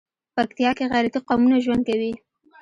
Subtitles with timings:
[0.35, 2.11] پکتيا کې غيرتي قومونه ژوند کوي.